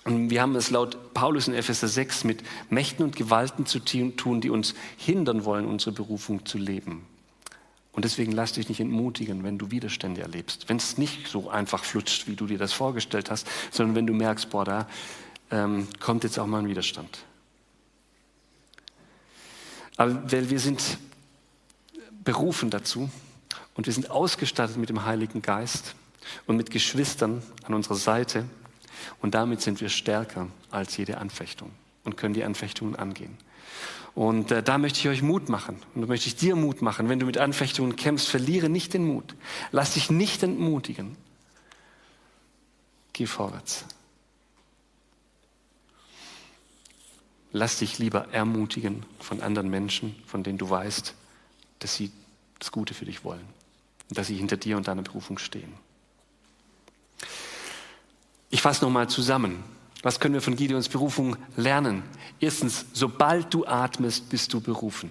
[0.04, 4.40] Und wir haben es laut Paulus in Epheser 6 mit Mächten und Gewalten zu tun,
[4.42, 7.06] die uns hindern wollen, unsere Berufung zu leben.
[7.92, 10.68] Und deswegen lass dich nicht entmutigen, wenn du Widerstände erlebst.
[10.68, 14.12] Wenn es nicht so einfach flutscht, wie du dir das vorgestellt hast, sondern wenn du
[14.12, 14.86] merkst, boah, da
[15.50, 17.24] ähm, kommt jetzt auch mal ein Widerstand.
[19.96, 20.98] Weil wir sind
[22.24, 23.09] berufen dazu
[23.74, 25.94] und wir sind ausgestattet mit dem Heiligen Geist
[26.46, 28.44] und mit Geschwistern an unserer Seite
[29.22, 31.70] und damit sind wir stärker als jede Anfechtung
[32.04, 33.38] und können die Anfechtungen angehen.
[34.14, 35.76] Und äh, da möchte ich euch Mut machen.
[35.94, 37.11] Und da möchte ich dir Mut machen.
[37.11, 39.35] Wenn du mit Anfechtungen kämpfst, verliere nicht den Mut.
[39.72, 41.18] Lass dich nicht entmutigen.
[43.12, 43.85] Geh vorwärts.
[47.52, 51.14] Lass dich lieber ermutigen von anderen Menschen, von denen du weißt,
[51.78, 52.11] dass sie
[52.59, 53.46] das Gute für dich wollen
[54.09, 55.72] und dass sie hinter dir und deiner Berufung stehen.
[58.50, 59.62] Ich fasse nochmal zusammen.
[60.02, 62.02] Was können wir von Gideons Berufung lernen?
[62.40, 65.11] Erstens, sobald du atmest, bist du berufen.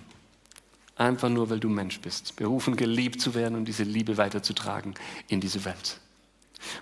[0.96, 2.36] Einfach nur, weil du Mensch bist.
[2.38, 4.94] Berufen, geliebt zu werden und diese Liebe weiterzutragen
[5.28, 6.00] in diese Welt.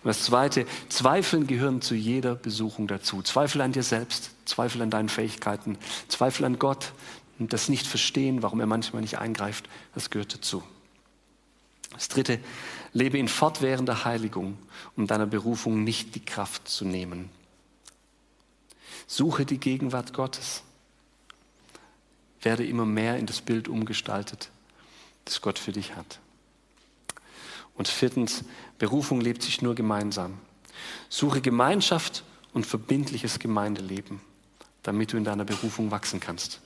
[0.04, 3.22] Und das Zweite, Zweifeln gehören zu jeder Besuchung dazu.
[3.22, 6.94] Zweifel an dir selbst, Zweifel an deinen Fähigkeiten, Zweifel an Gott
[7.40, 10.64] und das Nicht-Verstehen, warum er manchmal nicht eingreift, das gehört dazu.
[11.92, 12.40] Das Dritte,
[12.94, 14.58] lebe in fortwährender Heiligung,
[14.96, 17.30] um deiner Berufung nicht die Kraft zu nehmen.
[19.08, 20.64] Suche die Gegenwart Gottes.
[22.42, 24.50] Werde immer mehr in das Bild umgestaltet,
[25.26, 26.20] das Gott für dich hat.
[27.76, 28.44] Und viertens,
[28.78, 30.38] Berufung lebt sich nur gemeinsam.
[31.10, 34.22] Suche Gemeinschaft und verbindliches Gemeindeleben,
[34.84, 36.62] damit du in deiner Berufung wachsen kannst.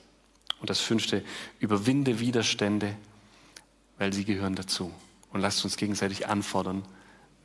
[0.60, 1.24] Und das fünfte,
[1.60, 2.96] überwinde Widerstände,
[3.98, 4.92] weil sie gehören dazu.
[5.32, 6.84] Und lasst uns gegenseitig anfordern,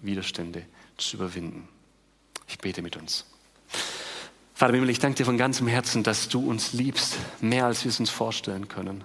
[0.01, 0.65] Widerstände
[0.97, 1.67] zu überwinden.
[2.47, 3.25] Ich bete mit uns.
[4.53, 7.89] Vater Himmel, ich danke dir von ganzem Herzen, dass du uns liebst, mehr als wir
[7.89, 9.03] es uns vorstellen können.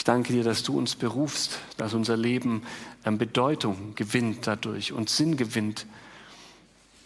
[0.00, 2.62] Ich danke dir, dass du uns berufst, dass unser Leben
[3.04, 5.84] Bedeutung gewinnt dadurch und Sinn gewinnt,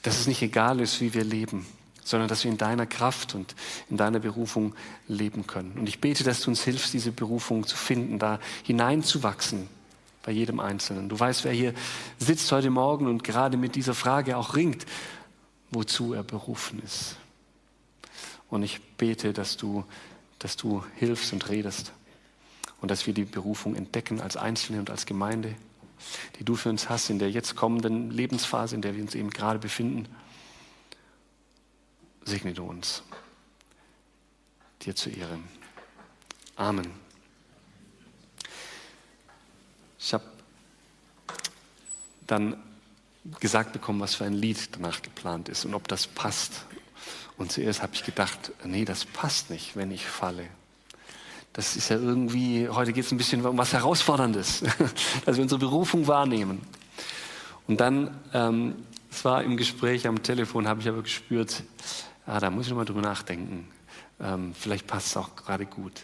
[0.03, 1.67] dass es nicht egal ist, wie wir leben,
[2.05, 3.57] sondern dass wir in deiner Kraft und
[3.91, 4.77] in deiner Berufung
[5.09, 5.73] leben können.
[5.73, 9.67] Und ich bete, dass du uns hilfst, diese Berufung zu finden, da hineinzuwachsen
[10.23, 11.09] bei jedem Einzelnen.
[11.09, 11.75] Du weißt, wer hier
[12.21, 14.87] sitzt heute Morgen und gerade mit dieser Frage auch ringt,
[15.73, 17.17] wozu er berufen ist.
[18.51, 19.83] Und ich bete, dass du,
[20.39, 21.93] dass du hilfst und redest
[22.85, 25.55] und dass wir die Berufung entdecken als Einzelne und als Gemeinde,
[26.39, 29.31] die du für uns hast in der jetzt kommenden Lebensphase, in der wir uns eben
[29.31, 30.07] gerade befinden.
[32.27, 33.03] Segne du uns.
[34.83, 35.45] Dir zu Ehren.
[36.57, 36.91] Amen.
[39.99, 40.25] Ich habe
[42.27, 42.63] dann
[43.41, 46.67] gesagt bekommen, was für ein Lied danach geplant ist und ob das passt.
[47.39, 50.51] Und zuerst habe ich gedacht, nee, das passt nicht, wenn ich falle.
[51.55, 54.65] Das ist ja irgendwie, heute geht es ein bisschen um was Herausforderndes,
[55.25, 56.61] dass wir unsere Berufung wahrnehmen.
[57.69, 58.75] Und dann, ähm,
[59.11, 61.63] es war im Gespräch am Telefon, habe ich aber gespürt,
[62.27, 63.69] ah, da muss ich nochmal drüber nachdenken.
[64.21, 66.03] Ähm, vielleicht passt es auch gerade gut.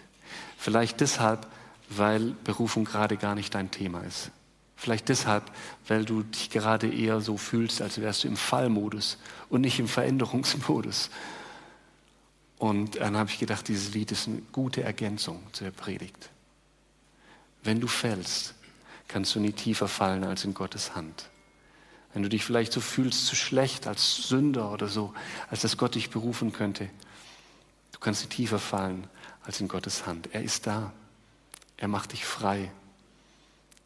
[0.56, 1.48] Vielleicht deshalb,
[1.88, 4.30] weil Berufung gerade gar nicht dein Thema ist.
[4.76, 5.50] Vielleicht deshalb,
[5.88, 9.88] weil du dich gerade eher so fühlst, als wärst du im Fallmodus und nicht im
[9.88, 11.10] Veränderungsmodus.
[12.60, 16.30] Und dann habe ich gedacht, dieses Lied ist eine gute Ergänzung zur Predigt.
[17.64, 18.54] Wenn du fällst,
[19.08, 21.28] kannst du nie tiefer fallen als in Gottes Hand.
[22.12, 25.12] Wenn du dich vielleicht so fühlst, zu schlecht als Sünder oder so,
[25.48, 26.88] als dass Gott dich berufen könnte,
[27.90, 29.08] du kannst nie tiefer fallen
[29.42, 30.28] als in Gottes Hand.
[30.32, 30.92] Er ist da.
[31.76, 32.70] Er macht dich frei.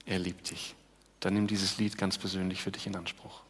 [0.05, 0.75] Er liebt dich
[1.25, 3.44] dann nimm dieses Lied ganz persönlich für dich in Anspruch.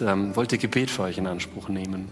[0.00, 2.08] Ähm, wollte Gebet für euch in Anspruch nehmen.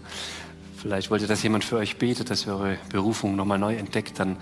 [0.77, 4.19] Vielleicht wollt ihr, dass jemand für euch betet, dass ihr eure Berufung nochmal neu entdeckt.
[4.19, 4.37] Dann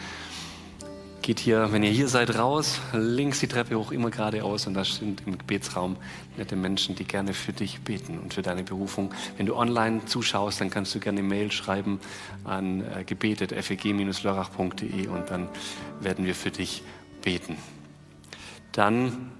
[1.21, 4.83] geht hier, wenn ihr hier seid, raus, links die Treppe hoch, immer geradeaus und da
[4.83, 5.97] sind im Gebetsraum
[6.37, 9.13] nette Menschen, die gerne für dich beten und für deine Berufung.
[9.37, 11.99] Wenn du online zuschaust, dann kannst du gerne eine Mail schreiben
[12.43, 15.47] an äh, gebetet.feg-lörrach.de und dann
[15.99, 16.81] werden wir für dich
[17.21, 17.57] beten.
[18.71, 19.31] Dann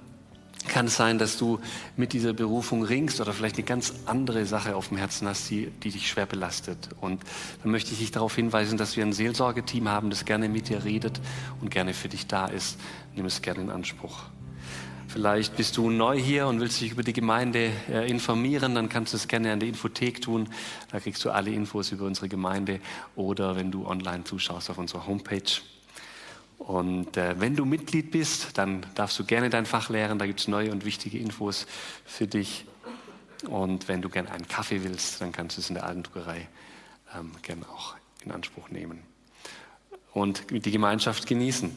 [0.67, 1.59] kann es sein, dass du
[1.95, 5.67] mit dieser Berufung ringst oder vielleicht eine ganz andere Sache auf dem Herzen hast, die,
[5.83, 6.89] die dich schwer belastet.
[6.99, 7.21] Und
[7.63, 10.83] dann möchte ich dich darauf hinweisen, dass wir ein Seelsorgeteam haben, das gerne mit dir
[10.83, 11.19] redet
[11.61, 12.77] und gerne für dich da ist.
[13.15, 14.23] Nimm es gerne in Anspruch.
[15.07, 19.11] Vielleicht bist du neu hier und willst dich über die Gemeinde äh, informieren, dann kannst
[19.11, 20.47] du es gerne an der Infothek tun.
[20.89, 22.79] Da kriegst du alle Infos über unsere Gemeinde
[23.17, 25.61] oder wenn du online zuschaust auf unserer Homepage.
[26.67, 30.19] Und äh, wenn du Mitglied bist, dann darfst du gerne dein Fach lehren.
[30.19, 31.65] Da gibt es neue und wichtige Infos
[32.05, 32.65] für dich.
[33.49, 36.47] Und wenn du gerne einen Kaffee willst, dann kannst du es in der alten Druckerei
[37.17, 39.01] ähm, gerne auch in Anspruch nehmen.
[40.13, 41.75] Und die Gemeinschaft genießen.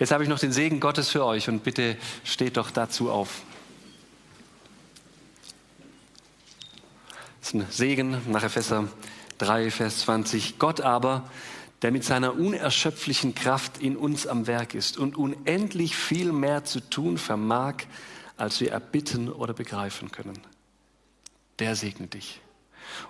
[0.00, 3.42] Jetzt habe ich noch den Segen Gottes für euch und bitte steht doch dazu auf.
[7.40, 8.88] Das ist ein Segen nach Epheser
[9.38, 10.58] 3, Vers 20.
[10.58, 11.30] Gott aber,
[11.82, 16.80] der mit seiner unerschöpflichen Kraft in uns am Werk ist und unendlich viel mehr zu
[16.80, 17.84] tun vermag,
[18.36, 20.38] als wir erbitten oder begreifen können.
[21.58, 22.40] Der segne dich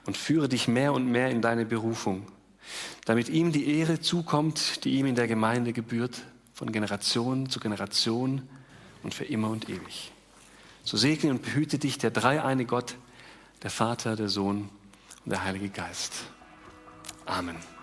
[0.06, 2.26] und führe dich mehr und mehr in deine Berufung,
[3.04, 8.42] damit ihm die Ehre zukommt, die ihm in der Gemeinde gebührt, von Generation zu Generation
[9.02, 10.12] und für immer und ewig.
[10.82, 12.96] So segne und behüte dich der dreieine Gott,
[13.62, 14.68] der Vater, der Sohn
[15.24, 16.14] und der Heilige Geist.
[17.26, 17.77] Amen.